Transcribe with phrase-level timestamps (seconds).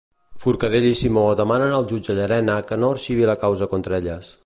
[0.43, 4.39] Forcadell i Simó demanen al jutge Llarena que no arxivi la causa contra elles.